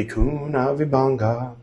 [0.00, 1.54] Bhikkhuna Vibhanga.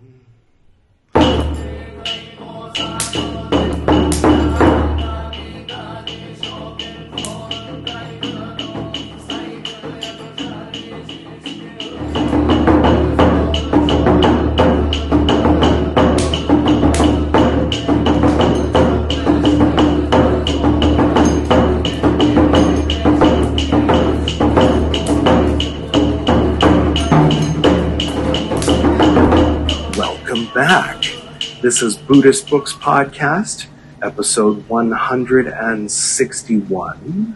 [31.67, 33.66] This is Buddhist Books Podcast,
[34.02, 37.35] episode 161.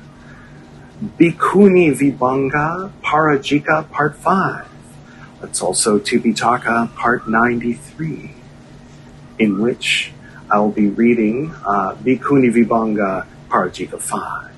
[1.20, 4.70] Bhikkhuni Vibhanga Parajika Part 5.
[5.44, 8.32] It's also Tipitaka Part 93,
[9.40, 10.14] in which
[10.50, 14.50] I will be reading uh, Bhikkhuni Vibhanga Parajika 5.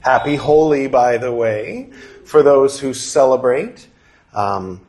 [0.00, 1.88] Happy Holi, by the way,
[2.26, 3.86] for those who celebrate.
[4.34, 4.86] Um,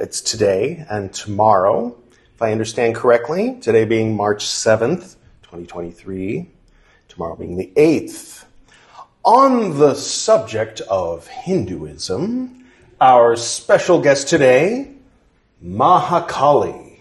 [0.00, 1.96] it's today and tomorrow,
[2.34, 3.58] if I understand correctly.
[3.60, 6.48] Today being March 7th, 2023,
[7.08, 8.44] tomorrow being the 8th.
[9.24, 12.64] On the subject of Hinduism,
[13.00, 14.94] our special guest today,
[15.64, 16.98] Mahakali,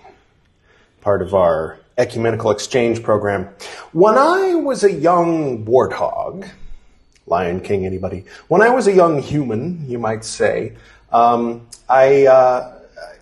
[1.02, 3.50] part of our ecumenical exchange program.
[3.92, 6.50] When I was a young warthog,
[7.26, 8.26] Lion King, anybody?
[8.50, 10.76] When I was a young human, you might say,
[11.12, 12.81] um, I, uh,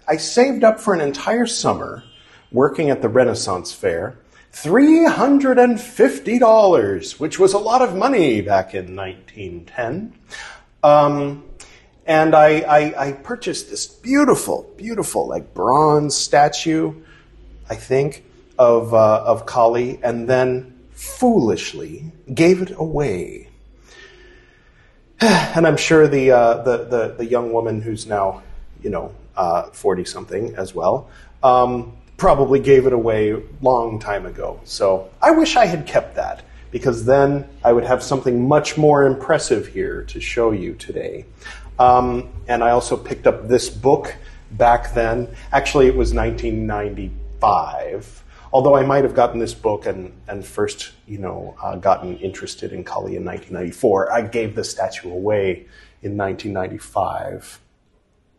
[0.09, 2.03] I saved up for an entire summer
[2.52, 4.17] working at the Renaissance Fair.
[4.53, 10.15] $350, which was a lot of money back in 1910.
[10.81, 11.43] Um,
[12.07, 16.95] and I, I, I purchased this beautiful, beautiful, like bronze statue,
[17.69, 18.23] I think,
[18.57, 23.45] of, uh, of Kali, and then foolishly gave it away.
[25.21, 28.41] And I'm sure the, uh, the, the, the young woman who's now,
[28.81, 29.13] you know,
[29.73, 31.09] forty something as well,
[31.44, 34.59] um, probably gave it away long time ago.
[34.66, 39.05] So I wish I had kept that because then I would have something much more
[39.05, 41.26] impressive here to show you today.
[41.80, 44.16] Um, and I also picked up this book
[44.52, 45.33] back then.
[45.52, 48.23] Actually, it was 1995.
[48.52, 52.73] Although I might have gotten this book and, and first, you know, uh, gotten interested
[52.73, 55.67] in Kali in 1994, I gave the statue away
[56.02, 57.60] in 1995.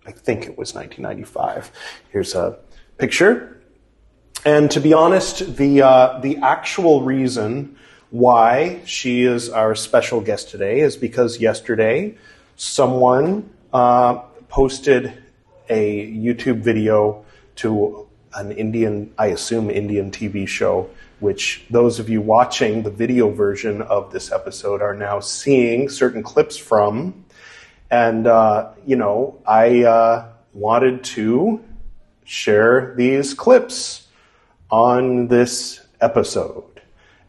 [0.06, 1.70] I think it was 1995.
[2.10, 2.58] Here's a
[2.98, 3.60] picture.
[4.44, 7.76] And to be honest, the, uh, the actual reason
[8.10, 12.16] why she is our special guest today is because yesterday
[12.56, 14.14] someone uh,
[14.48, 15.12] posted
[15.68, 17.24] a YouTube video
[17.56, 20.90] to an Indian, I assume Indian TV show,
[21.20, 26.22] which those of you watching the video version of this episode are now seeing certain
[26.22, 27.24] clips from.
[27.90, 31.64] And, uh, you know, I uh, wanted to
[32.24, 34.06] share these clips
[34.70, 36.64] on this episode.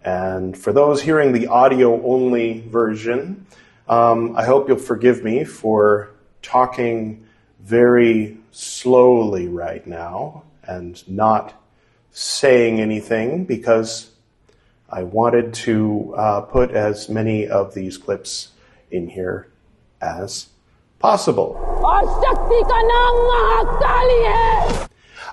[0.03, 3.47] And for those hearing the audio only version,
[3.87, 6.11] um, I hope you'll forgive me for
[6.41, 7.25] talking
[7.59, 11.53] very slowly right now and not
[12.11, 14.11] saying anything because
[14.89, 18.49] I wanted to uh, put as many of these clips
[18.91, 19.50] in here
[20.01, 20.47] as
[20.99, 21.55] possible.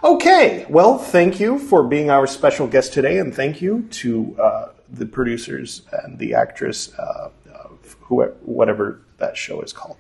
[0.03, 4.69] Okay, well, thank you for being our special guest today, and thank you to uh,
[4.89, 7.31] the producers and the actress, uh,
[8.03, 9.97] whoever, whatever that show is called.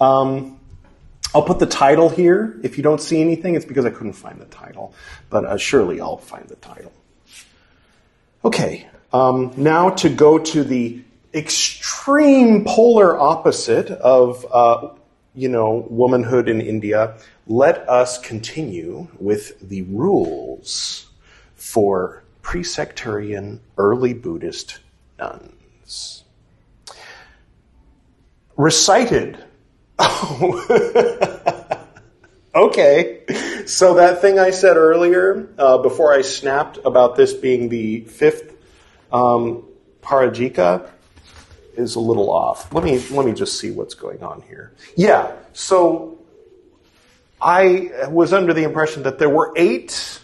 [0.00, 0.60] Um,
[1.34, 2.58] I'll put the title here.
[2.62, 4.94] If you don't see anything, it's because I couldn't find the title,
[5.28, 6.92] but uh, surely I'll find the title.
[8.44, 11.02] Okay, um, now to go to the
[11.36, 14.88] extreme polar opposite of, uh,
[15.34, 21.06] you know, womanhood in India, let us continue with the rules
[21.54, 24.78] for pre-sectarian early Buddhist
[25.18, 26.24] nuns.
[28.56, 29.44] Recited.
[32.54, 33.20] okay.
[33.66, 38.54] So that thing I said earlier, uh, before I snapped about this being the fifth
[39.12, 39.64] um,
[40.02, 40.88] parajika,
[41.76, 42.72] is a little off.
[42.72, 44.72] Let me let me just see what's going on here.
[44.96, 46.18] Yeah, so
[47.40, 50.20] I was under the impression that there were eight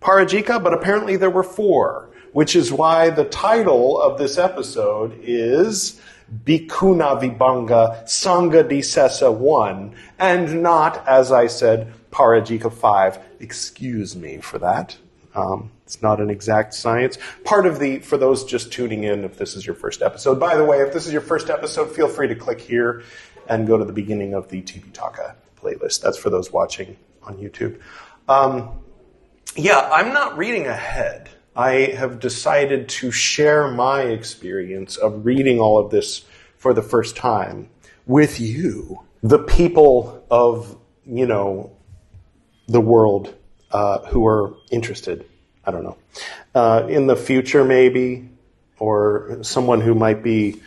[0.00, 6.00] parajika, but apparently there were four, which is why the title of this episode is
[6.44, 13.18] Bhikkhuna Vibhanga Sangha Disesa 1, and not, as I said, Parajika 5.
[13.40, 14.96] Excuse me for that.
[15.34, 17.16] Um, it's not an exact science.
[17.44, 20.56] Part of the, for those just tuning in, if this is your first episode, by
[20.56, 23.04] the way, if this is your first episode, feel free to click here
[23.48, 26.02] and go to the beginning of the Tipitaka playlist.
[26.02, 27.78] That's for those watching on YouTube.
[28.28, 28.80] Um,
[29.54, 31.30] yeah, I'm not reading ahead.
[31.54, 36.24] I have decided to share my experience of reading all of this
[36.58, 37.70] for the first time
[38.06, 41.76] with you, the people of, you know,
[42.66, 43.32] the world
[43.70, 45.26] uh, who are interested.
[45.66, 45.96] I don't know.
[46.54, 48.28] Uh, in the future, maybe,
[48.78, 50.62] or someone who might be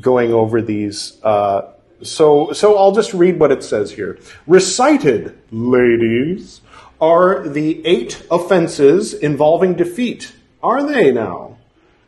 [0.00, 1.22] going over these.
[1.22, 1.72] Uh,
[2.02, 4.18] so, so I'll just read what it says here.
[4.46, 6.60] Recited, ladies,
[7.00, 10.32] are the eight offenses involving defeat.
[10.62, 11.58] Are they now?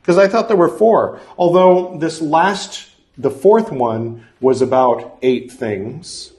[0.01, 1.21] Because I thought there were four.
[1.37, 2.89] Although this last,
[3.19, 6.33] the fourth one, was about eight things.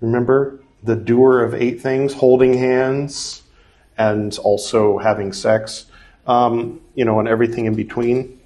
[0.00, 0.60] Remember?
[0.82, 3.42] The doer of eight things, holding hands,
[3.98, 5.86] and also having sex,
[6.26, 8.40] um, you know, and everything in between.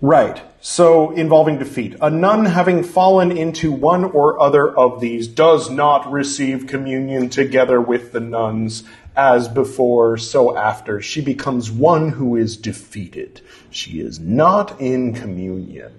[0.00, 0.40] Right.
[0.60, 1.96] So, involving defeat.
[2.00, 7.80] A nun having fallen into one or other of these does not receive communion together
[7.80, 8.82] with the nuns
[9.16, 11.00] as before, so after.
[11.00, 13.40] She becomes one who is defeated.
[13.70, 15.92] She is not in communion.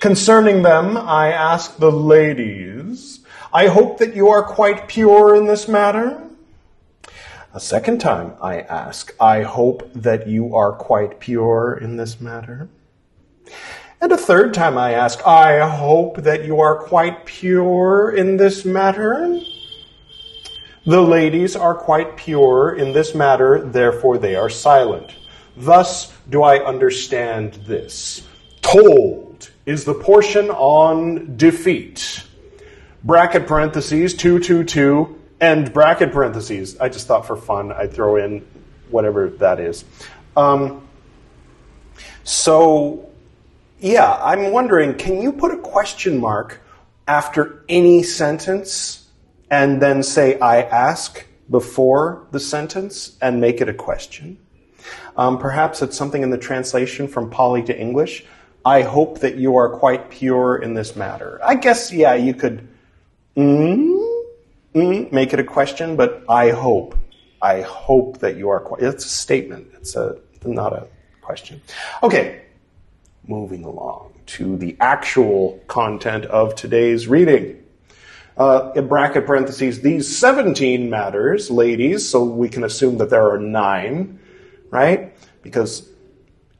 [0.00, 3.20] Concerning them, I ask the ladies,
[3.52, 6.23] I hope that you are quite pure in this matter.
[7.54, 12.68] A second time, I ask, I hope that you are quite pure in this matter.
[14.00, 18.64] And a third time I ask, I hope that you are quite pure in this
[18.64, 19.38] matter.
[20.84, 25.14] The ladies are quite pure in this matter, therefore they are silent.
[25.56, 28.26] Thus do I understand this.
[28.62, 32.24] Told is the portion on defeat.
[33.04, 36.80] Bracket parentheses, 222, and bracket parentheses.
[36.80, 38.46] I just thought for fun I'd throw in
[38.88, 39.84] whatever that is.
[40.38, 40.88] Um,
[42.22, 43.10] so
[43.78, 46.62] yeah, I'm wondering can you put a question mark
[47.06, 49.06] after any sentence
[49.50, 54.38] and then say, I ask before the sentence and make it a question?
[55.18, 58.24] Um, perhaps it's something in the translation from Pali to English.
[58.64, 61.38] I hope that you are quite pure in this matter.
[61.44, 62.66] I guess, yeah, you could
[63.36, 64.03] mm,
[64.74, 66.96] mm, make it a question, but I hope.
[67.40, 68.64] I hope that you are.
[68.80, 69.68] It's a statement.
[69.74, 70.86] It's a not a
[71.20, 71.60] question.
[72.02, 72.42] Okay,
[73.26, 77.62] moving along to the actual content of today's reading.
[78.36, 83.38] Uh, in bracket parentheses, these 17 matters, ladies, so we can assume that there are
[83.38, 84.18] nine,
[84.70, 85.14] right?
[85.42, 85.88] Because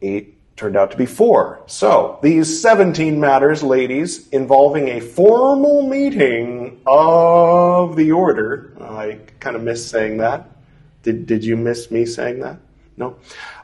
[0.00, 1.62] eight turned out to be four.
[1.66, 8.72] So, these 17 matters, ladies, involving a formal meeting of the order.
[8.80, 10.48] I kind of miss saying that.
[11.02, 12.58] Did, did you miss me saying that?
[12.96, 13.16] No?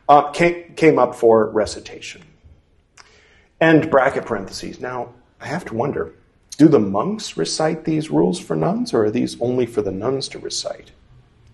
[0.08, 2.22] Uh, came, came up for recitation.
[3.60, 4.80] End bracket parentheses.
[4.80, 6.12] Now, I have to wonder
[6.60, 10.28] do the monks recite these rules for nuns, or are these only for the nuns
[10.28, 10.90] to recite?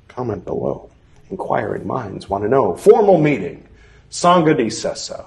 [0.08, 0.90] Comment below.
[1.30, 2.74] Inquiring minds want to know.
[2.74, 3.68] Formal meeting.
[4.11, 5.26] Sangha Disesa.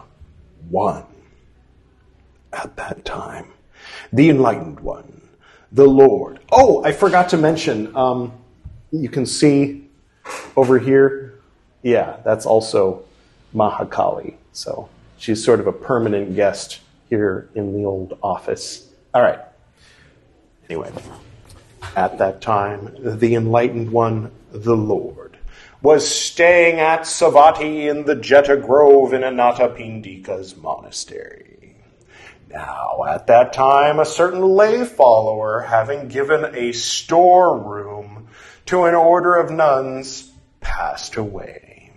[0.70, 1.06] One.
[2.52, 3.52] At that time,
[4.12, 5.22] the enlightened one,
[5.72, 6.40] the Lord.
[6.52, 8.34] Oh, I forgot to mention, um,
[8.92, 9.88] you can see
[10.56, 11.40] over here,
[11.84, 13.04] yeah, that's also
[13.54, 14.34] Mahakali.
[14.52, 14.90] So
[15.20, 16.80] She's sort of a permanent guest
[17.10, 18.88] here in the old office.
[19.14, 19.40] All right.
[20.70, 20.94] Anyway,
[21.98, 25.38] at that time, the enlightened one, the Lord,
[25.82, 31.76] was staying at Savatthi in the Jeta Grove in Anathapindika's monastery.
[32.50, 38.28] Now, at that time, a certain lay follower, having given a storeroom
[38.66, 41.92] to an order of nuns, passed away.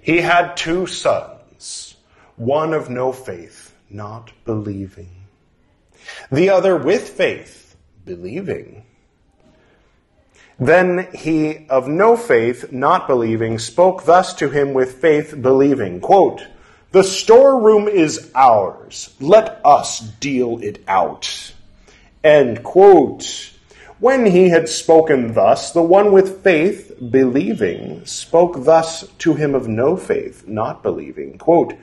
[0.00, 1.96] He had two sons
[2.36, 5.26] one of no faith, not believing.
[6.32, 8.83] The other with faith, believing.
[10.58, 16.46] Then he of no faith, not believing, spoke thus to him with faith, believing, quote,
[16.92, 19.14] The storeroom is ours.
[19.20, 21.52] Let us deal it out.
[22.22, 23.50] End quote.
[24.00, 29.68] When he had spoken thus, the one with faith, believing, spoke thus to him of
[29.68, 31.74] no faith, not believing, quote,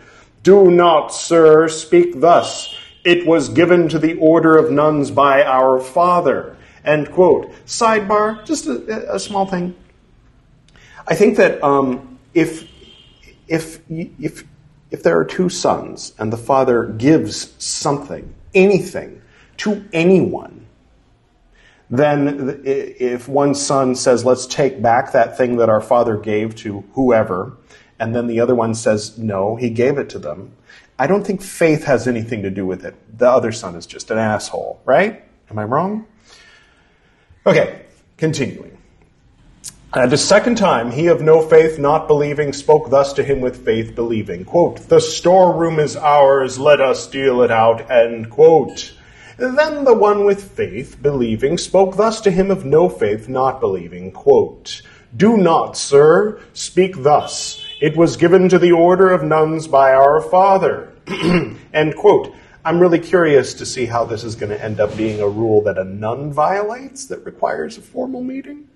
[0.44, 2.76] do not, sir, speak thus.
[3.04, 6.58] It was given to the order of nuns by our father.
[6.86, 7.52] End quote.
[7.66, 9.76] Sidebar, just a, a small thing.
[11.08, 12.68] I think that um, if
[13.48, 14.44] if if
[14.90, 19.22] if there are two sons and the father gives something, anything,
[19.58, 20.66] to anyone,
[21.90, 26.84] then if one son says, "Let's take back that thing that our father gave to
[26.94, 27.58] whoever,"
[28.02, 30.54] and then the other one says, no, he gave it to them.
[30.98, 32.96] I don't think faith has anything to do with it.
[33.16, 35.24] The other son is just an asshole, right?
[35.52, 36.08] Am I wrong?
[37.44, 37.86] Okay,
[38.18, 38.78] continuing.
[39.94, 43.66] And a second time, he of no faith, not believing, spoke thus to him with
[43.66, 44.46] faith, believing.
[44.46, 47.90] Quote, The storeroom is ours, let us deal it out.
[47.90, 48.94] End quote.
[49.38, 54.12] Then the one with faith, believing, spoke thus to him of no faith, not believing.
[54.12, 54.84] Quote,
[55.18, 57.66] Do not, sir, speak thus.
[57.82, 60.94] It was given to the order of nuns by our father.
[61.74, 62.36] End quote.
[62.64, 65.64] I'm really curious to see how this is going to end up being a rule
[65.64, 68.68] that a nun violates that requires a formal meeting.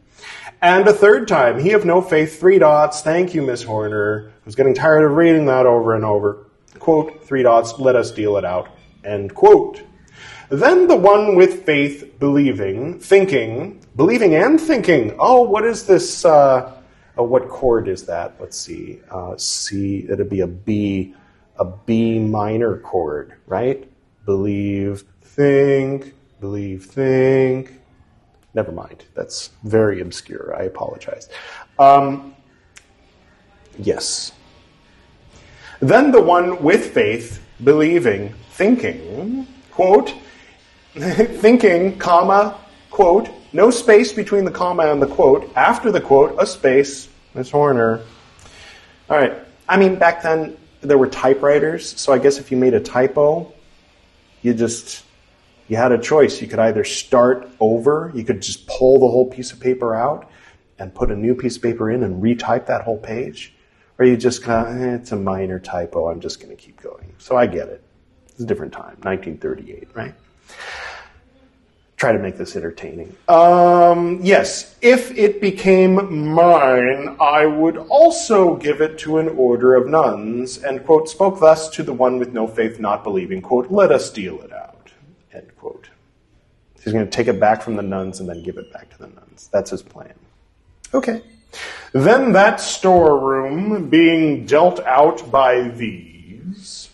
[0.60, 3.01] And a third time, he of no faith, three dots.
[3.01, 4.30] Thank you, Miss Horner.
[4.30, 6.48] I was getting tired of reading that over and over.
[6.80, 8.70] Quote, three dots, let us deal it out.
[9.04, 9.84] End quote.
[10.50, 15.15] Then the one with faith, believing, thinking, believing and thinking.
[15.20, 16.25] Oh, what is this?
[16.25, 16.74] Uh,
[17.18, 18.34] oh, what chord is that?
[18.39, 19.00] Let's see.
[19.12, 21.13] Uh, C, it'd be a B,
[21.58, 23.88] a B minor chord, right?
[24.26, 27.80] Believe, think, believe, think.
[28.54, 29.06] Never mind.
[29.14, 30.56] That's very obscure.
[30.58, 31.30] I apologize.
[31.78, 32.36] Um,
[33.78, 34.32] yes.
[35.82, 40.14] Then the one with faith, believing, thinking, quote,
[40.94, 42.58] thinking, comma,
[42.90, 45.52] quote, no space between the comma and the quote.
[45.56, 47.10] After the quote, a space.
[47.34, 48.02] Miss Horner.
[49.10, 49.34] All right.
[49.68, 53.54] I mean, back then there were typewriters, so I guess if you made a typo,
[54.42, 55.04] you just
[55.68, 56.42] you had a choice.
[56.42, 60.30] You could either start over, you could just pull the whole piece of paper out
[60.77, 63.54] and put a new piece of paper in and retype that whole page,
[63.98, 66.82] or you just kind of, eh, it's a minor typo, I'm just going to keep
[66.82, 67.13] going.
[67.18, 67.84] So I get it.
[68.27, 70.13] It's a different time, 1938, right?
[72.06, 73.16] Try to make this entertaining.
[73.28, 79.88] Um, yes, if it became mine, I would also give it to an order of
[79.88, 83.92] nuns, and, quote, spoke thus to the one with no faith not believing, quote, let
[83.92, 84.92] us deal it out.
[85.34, 85.90] End quote.
[86.84, 89.00] He's going to take it back from the nuns and then give it back to
[89.00, 89.50] the nuns.
[89.52, 90.14] That's his plan.
[90.94, 91.24] Okay.
[91.92, 96.90] Then that storeroom, being dealt out by these,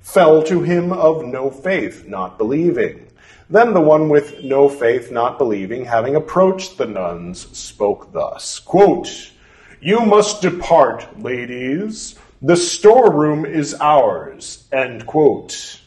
[0.00, 3.10] fell to him of no faith, not believing.
[3.50, 9.30] Then the one with no faith, not believing, having approached the nuns, spoke thus quote,
[9.80, 12.16] You must depart, ladies.
[12.40, 14.66] The storeroom is ours.
[14.72, 15.80] End quote.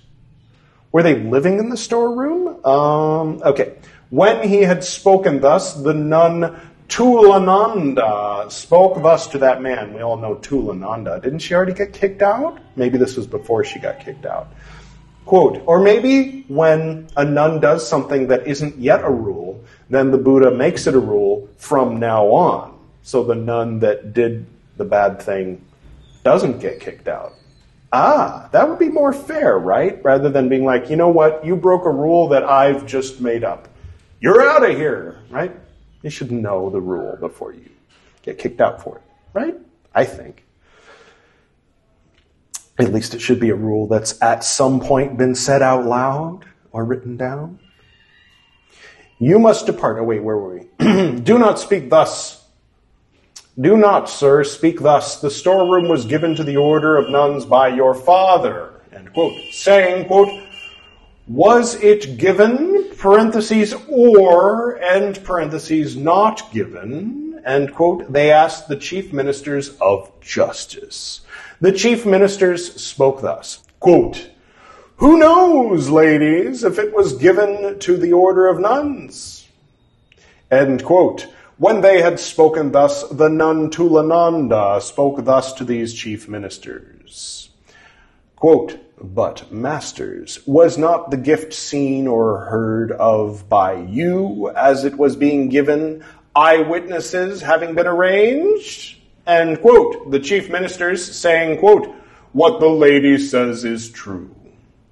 [0.92, 2.66] Were they living in the storeroom?
[2.66, 3.76] Um, okay.
[4.10, 9.94] When he had spoken thus, the nun Thullananda spoke thus to that man.
[9.94, 11.22] We all know Thullananda.
[11.22, 12.60] Didn't she already get kicked out?
[12.76, 14.48] Maybe this was before she got kicked out.
[15.28, 20.18] Quote, or maybe when a nun does something that isn't yet a rule, then the
[20.18, 22.80] Buddha makes it a rule from now on.
[23.04, 24.46] So the nun that did
[24.78, 25.62] the bad thing
[26.24, 27.34] doesn't get kicked out.
[27.92, 30.02] Ah, that would be more fair, right?
[30.02, 33.44] Rather than being like, you know what, you broke a rule that I've just made
[33.44, 33.68] up.
[34.22, 35.54] You're out of here, right?
[36.04, 37.70] You should know the rule before you
[38.22, 39.04] get kicked out for it,
[39.34, 39.58] right?
[39.94, 40.46] I think.
[42.80, 46.46] At least it should be a rule that's at some point been said out loud
[46.72, 47.60] or written down.
[49.20, 49.98] You must depart.
[50.00, 51.20] Oh, wait, where were we?
[51.22, 52.48] Do not speak thus
[53.60, 55.20] do not, sir, speak thus.
[55.20, 58.82] The storeroom was given to the order of nuns by your father.
[58.94, 59.34] End quote.
[59.52, 60.30] Saying, quote,
[61.28, 69.13] was it given, parentheses, or, end parentheses, not given, end quote, they asked the chief
[69.13, 71.22] ministers of justice.
[71.62, 74.30] The chief ministers spoke thus, quote,
[74.98, 79.48] who knows, ladies, if it was given to the order of nuns?
[80.50, 81.27] End quote.
[81.58, 87.50] When they had spoken thus, the nun Thullananda spoke thus to these chief ministers.
[88.36, 94.98] Quote, but, masters, was not the gift seen or heard of by you as it
[94.98, 96.04] was being given,
[96.38, 98.98] eyewitnesses having been arranged?
[99.25, 101.94] And, quote, the chief ministers saying, quote,
[102.32, 104.34] what the lady says is true,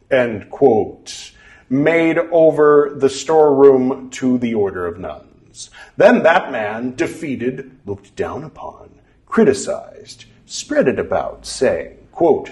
[0.09, 1.31] end quote,
[1.69, 5.69] made over the storeroom to the order of nuns.
[5.95, 12.51] Then that man, defeated, looked down upon, criticized, spread it about, saying, quote,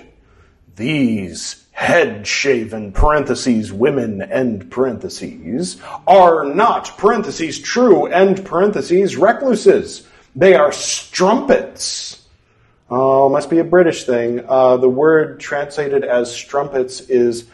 [0.76, 10.08] These head shaven parentheses women end parentheses are not parentheses true end parentheses recluses.
[10.36, 12.22] They are strumpets.
[12.90, 14.44] Oh, must be a British thing.
[14.48, 17.46] Uh, the word translated as strumpets is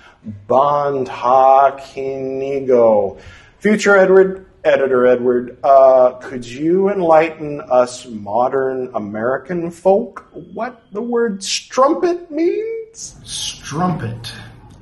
[0.47, 3.19] bandhakiniyo.
[3.59, 11.41] Future Edward Editor Edward, uh, could you enlighten us modern American folk what the word
[11.41, 12.78] strumpet means?
[12.93, 14.33] Strumpet.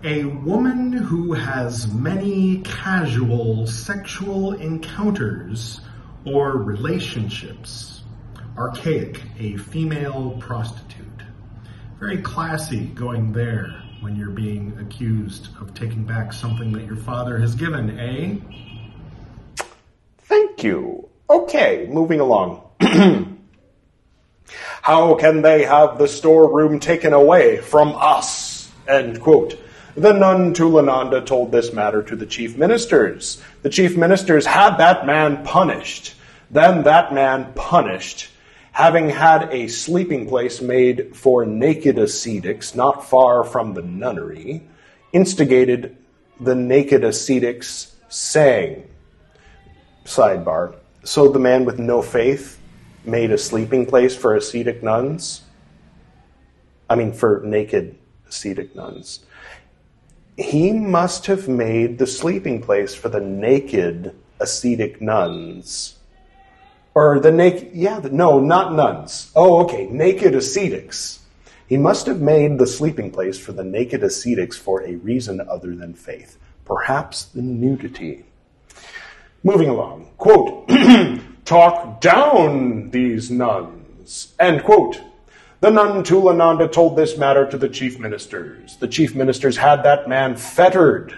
[0.03, 5.81] A woman who has many casual sexual encounters
[6.25, 8.03] or relationships.
[8.57, 9.21] Archaic.
[9.39, 11.05] A female prostitute.
[11.99, 17.37] Very classy going there when you're being accused of taking back something that your father
[17.39, 18.35] has given, eh?
[20.19, 21.09] Thank you.
[21.29, 22.63] Okay, moving along.
[24.81, 28.69] How can they have the storeroom taken away from us?
[28.87, 29.59] End quote.
[29.95, 33.41] The nun Thullananda told this matter to the chief ministers.
[33.63, 36.13] The chief ministers had that man punished.
[36.51, 38.29] Then that man punished,
[38.71, 44.63] having had a sleeping place made for naked ascetics not far from the nunnery,
[45.11, 45.97] instigated
[46.39, 48.87] the naked ascetics, saying,
[50.05, 50.75] Sidebar.
[51.03, 52.59] So the man with no faith
[53.05, 55.41] made a sleeping place for ascetic nuns?
[56.89, 59.25] I mean, for naked ascetic nuns.
[60.37, 65.97] He must have made the sleeping place for the naked ascetic nuns.
[66.93, 69.31] Or the naked, yeah, no, not nuns.
[69.35, 71.19] Oh, okay, naked ascetics.
[71.67, 75.75] He must have made the sleeping place for the naked ascetics for a reason other
[75.75, 76.37] than faith.
[76.65, 78.25] Perhaps the nudity.
[79.43, 80.09] Moving along.
[80.17, 80.69] Quote,
[81.47, 84.35] talk down these nuns.
[84.39, 85.01] End quote.
[85.61, 88.77] The nun Thullananda told this matter to the chief ministers.
[88.77, 91.17] The chief ministers had that man fettered.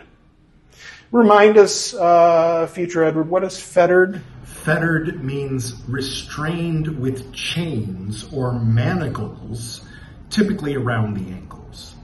[1.11, 4.21] Remind us, uh, future Edward, what is fettered?
[4.43, 9.81] Fettered means restrained with chains or manacles,
[10.29, 11.95] typically around the ankles.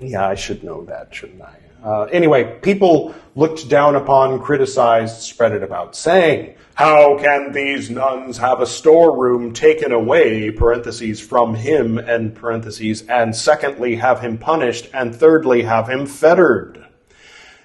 [0.00, 1.56] Yeah, I should know that, shouldn't I?
[1.82, 8.38] Uh, anyway, people looked down upon, criticized, spread it about, saying, How can these nuns
[8.38, 14.88] have a storeroom taken away, parentheses, from him, and parentheses, and secondly, have him punished,
[14.94, 16.86] and thirdly, have him fettered?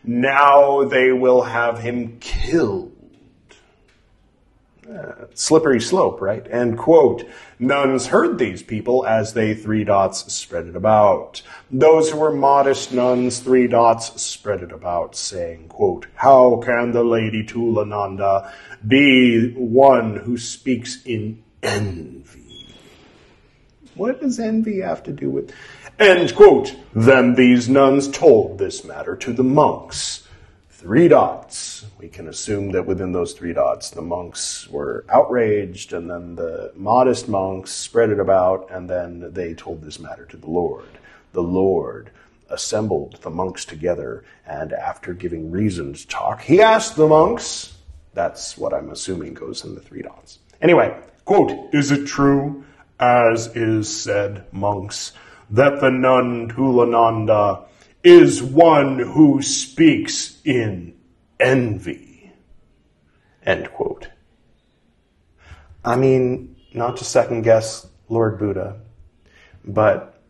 [0.04, 2.97] Now they will have him killed.
[4.88, 6.48] Uh, slippery slope, right?
[6.48, 7.28] And quote,
[7.60, 11.42] nuns heard these people as they three dots spread it about.
[11.70, 17.04] Those who were modest nuns, three dots spread it about, saying, quote, how can the
[17.04, 18.50] lady Thullananda
[18.88, 22.74] be one who speaks in envy?
[23.96, 25.52] What does envy have to do with?
[26.00, 26.74] End quote.
[26.94, 30.27] Then these nuns told this matter to the monks
[30.78, 31.88] three dots.
[31.98, 36.72] We can assume that within those three dots, the monks were outraged, and then the
[36.76, 40.88] modest monks spread it about, and then they told this matter to the Lord.
[41.34, 42.12] The Lord
[42.52, 47.76] assembled the monks together, and after giving reasons talk, he asked the monks.
[48.14, 50.38] That's what I'm assuming goes in the three dots.
[50.62, 52.64] Anyway, quote, Is it true,
[53.00, 55.14] as is said, monks,
[55.50, 57.66] that the nun Thullananda
[58.04, 60.96] is one who speaks in
[61.40, 62.32] envy.
[63.44, 64.10] End quote.
[65.84, 68.80] I mean, not to second guess Lord Buddha,
[69.64, 70.22] but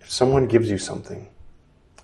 [0.00, 1.28] if someone gives you something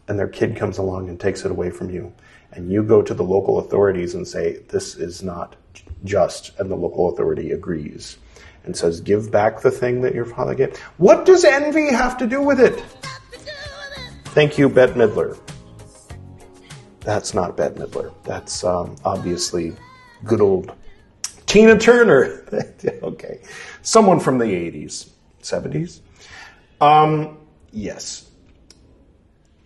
[0.09, 2.13] and their kid comes along and takes it away from you,
[2.53, 5.55] and you go to the local authorities and say, This is not
[6.05, 8.19] just, and the local authority agrees
[8.65, 12.27] and says, Give back the thing that your father gave, what does envy have to
[12.27, 12.83] do with it?
[14.33, 15.37] Thank you, Bette Midler.
[17.01, 18.15] That's not Bette Midler.
[18.23, 19.75] That's um, obviously
[20.25, 20.73] good old
[21.47, 22.45] Tina Turner.
[23.03, 23.41] okay.
[23.83, 25.09] Someone from the 80s,
[25.43, 25.99] 70s.
[26.81, 27.39] Um,
[27.73, 28.31] yes.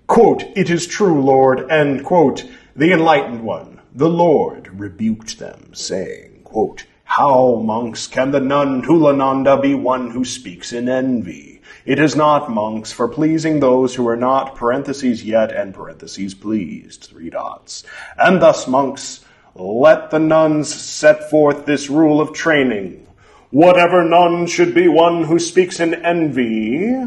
[0.07, 6.41] Quote, It is true, Lord, and quote, The enlightened one, the Lord, rebuked them, saying,
[6.45, 11.54] quote, How, monks, can the nun Thullananda be one who speaks in envy?
[11.85, 17.05] It is not monks for pleasing those who are not parentheses yet and parentheses pleased,
[17.05, 17.85] three dots.
[18.17, 19.23] And thus, monks,
[19.55, 23.07] let the nuns set forth this rule of training.
[23.51, 27.07] Whatever nun should be one who speaks in envy,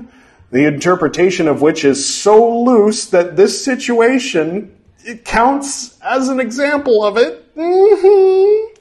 [0.52, 7.04] the interpretation of which is so loose that this situation it counts as an example
[7.04, 7.56] of it.
[7.56, 8.77] Mm-hmm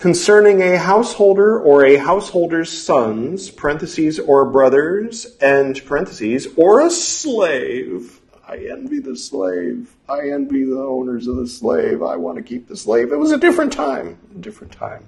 [0.00, 8.20] concerning a householder or a householder's sons, parentheses, or brothers, and parentheses, or a slave.
[8.48, 9.94] I envy the slave.
[10.08, 12.02] I envy the owners of the slave.
[12.02, 13.12] I want to keep the slave.
[13.12, 14.18] It was a different time.
[14.34, 15.04] A different time.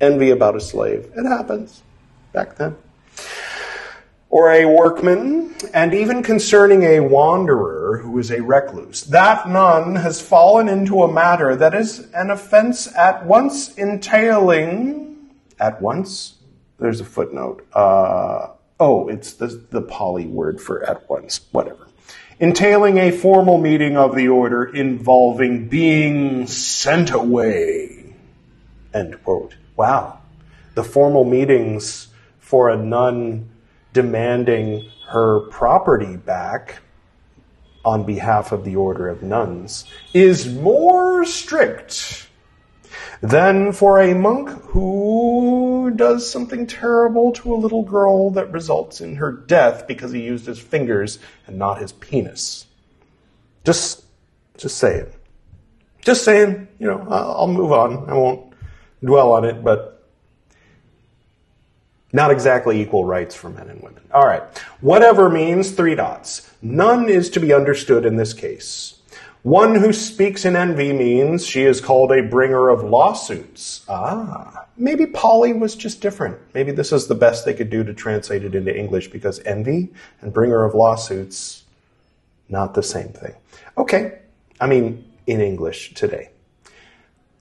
[0.00, 1.10] Envy about a slave.
[1.16, 1.82] It happens
[2.32, 2.76] back then
[4.38, 9.02] or a workman, and even concerning a wanderer who is a recluse.
[9.06, 15.82] That nun has fallen into a matter that is an offense at once entailing, at
[15.82, 16.36] once,
[16.78, 21.88] there's a footnote, uh, Oh, it's the, the Pali word for at once, whatever.
[22.38, 28.14] Entailing a formal meeting of the order involving being sent away.
[28.94, 29.56] End quote.
[29.74, 30.20] Wow.
[30.74, 32.06] The formal meetings
[32.38, 33.50] for a nun
[33.98, 36.78] demanding her property back
[37.84, 39.84] on behalf of the order of nuns
[40.14, 42.28] is more strict
[43.20, 49.16] than for a monk who does something terrible to a little girl that results in
[49.16, 52.66] her death because he used his fingers and not his penis.
[53.64, 54.04] Just,
[54.56, 55.08] just saying.
[56.02, 58.08] Just saying, you know, I'll move on.
[58.08, 58.52] I won't
[59.04, 59.97] dwell on it, but
[62.12, 64.02] not exactly equal rights for men and women.
[64.12, 64.42] All right.
[64.80, 66.50] Whatever means three dots.
[66.62, 68.98] None is to be understood in this case.
[69.42, 73.84] One who speaks in envy means she is called a bringer of lawsuits.
[73.88, 76.38] Ah, maybe Pali was just different.
[76.54, 79.90] Maybe this is the best they could do to translate it into English because envy
[80.20, 81.64] and bringer of lawsuits,
[82.48, 83.34] not the same thing.
[83.76, 84.18] Okay,
[84.60, 86.30] I mean, in English today.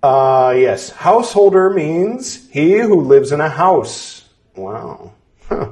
[0.04, 4.17] Uh, yes, householder means he who lives in a house.
[4.58, 5.14] Wow.
[5.48, 5.72] Huh.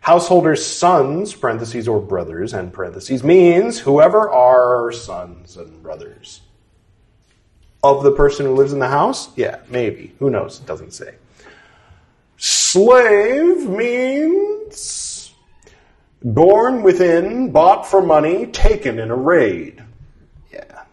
[0.00, 6.40] Householders' sons, parentheses, or brothers, and parentheses, means whoever are sons and brothers.
[7.82, 9.28] Of the person who lives in the house?
[9.36, 10.14] Yeah, maybe.
[10.18, 10.60] Who knows?
[10.60, 11.16] It doesn't say.
[12.36, 15.34] Slave means
[16.22, 19.82] born within, bought for money, taken in a raid.
[20.52, 20.84] Yeah.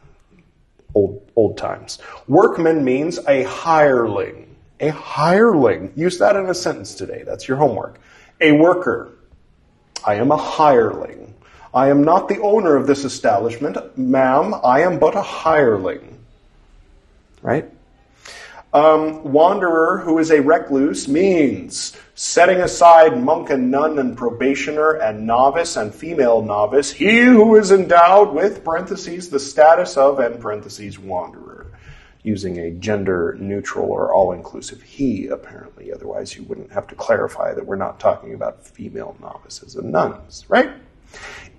[0.93, 1.99] Old, old times.
[2.27, 4.42] Workman means a hireling.
[4.83, 5.93] A hireling.
[5.95, 7.23] Use that in a sentence today.
[7.25, 8.01] That's your homework
[8.41, 9.13] a worker.
[10.05, 11.33] I am a hireling.
[11.73, 13.77] I am not the owner of this establishment.
[13.97, 16.19] Ma'am, I am but a hireling.
[17.41, 17.71] Right?
[18.73, 25.25] Um, wanderer who is a recluse means setting aside monk and nun and probationer and
[25.25, 30.99] novice and female novice, he who is endowed with parentheses the status of and parentheses
[30.99, 31.62] wanderer
[32.23, 35.91] using a gender neutral or all inclusive he, apparently.
[35.91, 40.45] Otherwise, you wouldn't have to clarify that we're not talking about female novices and nuns,
[40.47, 40.71] right?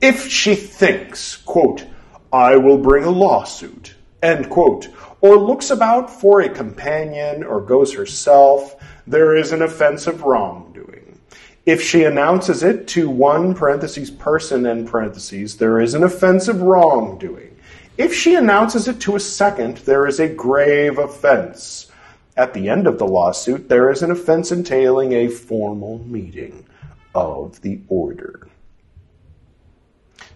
[0.01, 1.87] If she thinks, quote,
[2.33, 4.89] I will bring a lawsuit, end quote,
[5.21, 11.21] or looks about for a companion or goes herself, there is an offense offensive wrongdoing.
[11.67, 17.54] If she announces it to one parentheses person end parentheses, there is an offensive wrongdoing.
[17.97, 21.93] If she announces it to a second, there is a grave offense.
[22.37, 26.67] At the end of the lawsuit, there is an offense entailing a formal meeting
[27.15, 28.49] of the order.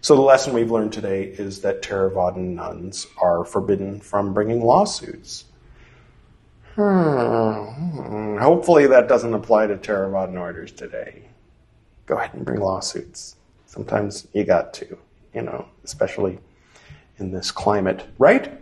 [0.01, 5.47] So, the lesson we've learned today is that Theravadan nuns are forbidden from bringing lawsuits.
[6.77, 8.39] Hmm.
[8.39, 11.23] Hopefully, that doesn't apply to Theravadan orders today.
[12.07, 13.35] Go ahead and bring lawsuits.
[13.67, 14.97] Sometimes you got to,
[15.35, 16.39] you know, especially
[17.19, 18.53] in this climate, right?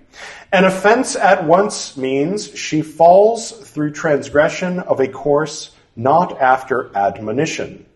[0.53, 7.87] An offense at once means she falls through transgression of a course not after admonition.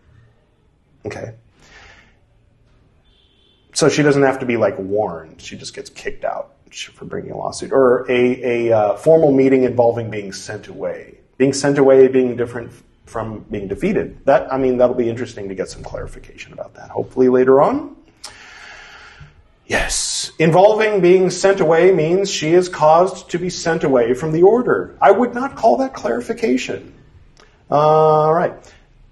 [1.05, 1.33] Okay.
[3.73, 5.41] So she doesn't have to be like warned.
[5.41, 6.53] She just gets kicked out
[6.93, 7.71] for bringing a lawsuit.
[7.71, 11.19] Or a, a uh, formal meeting involving being sent away.
[11.37, 12.71] Being sent away being different
[13.05, 14.25] from being defeated.
[14.25, 16.89] That, I mean, that'll be interesting to get some clarification about that.
[16.89, 17.95] Hopefully later on.
[19.71, 20.33] Yes.
[20.37, 24.97] Involving being sent away means she is caused to be sent away from the order.
[25.01, 26.93] I would not call that clarification.
[27.69, 28.53] All right.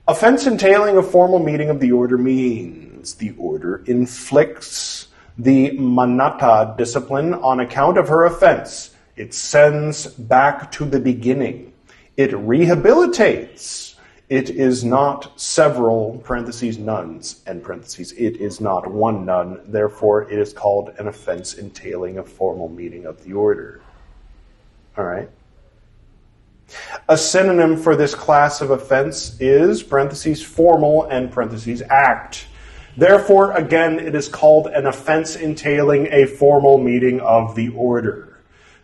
[0.05, 7.35] Offense entailing a formal meeting of the order means the order inflicts the manatta discipline
[7.35, 8.93] on account of her offense.
[9.15, 11.71] It sends back to the beginning.
[12.17, 13.88] It rehabilitates
[14.29, 18.11] it is not several parentheses nuns and parentheses.
[18.11, 19.59] It is not one nun.
[19.65, 23.81] Therefore, it is called an offense entailing a formal meeting of the order.
[24.95, 25.29] All right.
[27.07, 32.45] A synonym for this class of offense is parentheses formal and parentheses act.
[32.95, 38.41] Therefore, again, it is called an offense entailing a formal meeting of the order.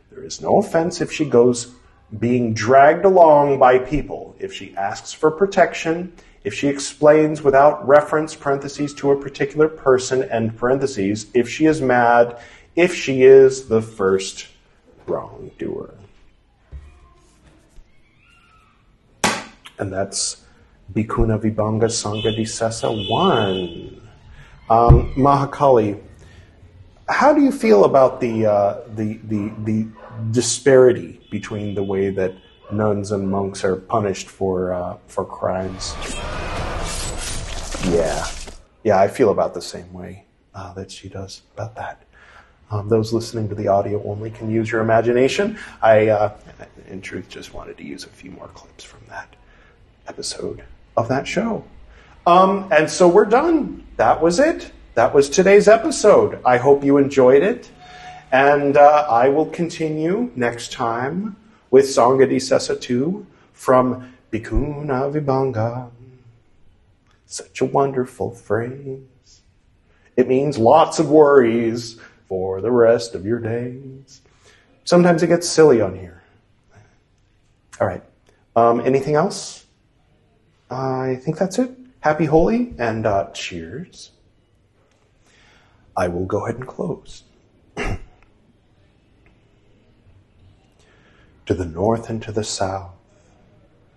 [0.09, 1.75] There is no offense if she goes
[2.19, 6.13] being dragged along by people, if she asks for protection,
[6.43, 11.81] if she explains without reference parentheses to a particular person end parentheses, if she is
[11.81, 12.37] mad,
[12.75, 14.47] if she is the first
[15.07, 15.95] wrongdoer.
[19.79, 20.43] And that's
[20.93, 24.01] Bhikkhuna Vibhanga Sangha Disesa 1.
[24.69, 26.01] Um, Mahakali,
[27.09, 29.87] how do you feel about the, uh, the, the, the
[30.31, 32.33] disparity between the way that
[32.71, 35.93] nuns and monks are punished for uh, for crimes.
[37.93, 38.27] Yeah.
[38.83, 42.03] Yeah, I feel about the same way uh, that she does about that.
[42.71, 45.57] Um, those listening to the audio only can use your imagination.
[45.81, 46.35] I, uh,
[46.87, 49.35] in truth, just wanted to use a few more clips from that
[50.07, 50.63] episode
[50.97, 51.63] of that show.
[52.25, 53.85] Um, and so we're done.
[53.97, 54.71] That was it.
[54.95, 56.39] That was today's episode.
[56.43, 57.69] I hope you enjoyed it.
[58.35, 61.37] And uh, I will continue next time
[61.71, 65.89] with Sangha Disesa 2 from Bhikkhuna Vibhanga.
[67.25, 69.39] Such a wonderful phrase.
[70.17, 74.19] It means lots of worries for the rest of your days.
[74.83, 76.21] Sometimes it gets silly on here.
[77.79, 78.03] All right.
[78.57, 79.65] Um, anything else?
[80.69, 81.71] I think that's it.
[82.01, 84.11] Happy Holi and uh, cheers.
[85.95, 87.23] I will go ahead and close.
[91.45, 92.93] to the north and to the south,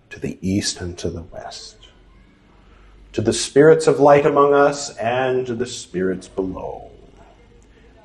[0.09, 1.87] to the east and to the west,
[3.13, 6.91] to the spirits of light among us and to the spirits below.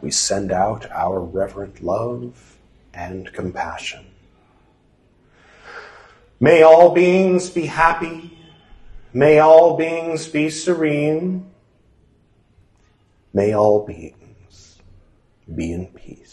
[0.00, 2.58] We send out our reverent love
[2.92, 4.06] and compassion.
[6.40, 8.38] May all beings be happy.
[9.12, 11.50] May all beings be serene.
[13.32, 14.78] May all beings
[15.54, 16.23] be in peace.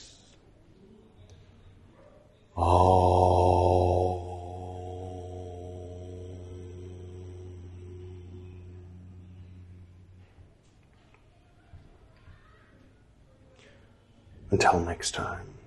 [14.52, 15.61] Until next time.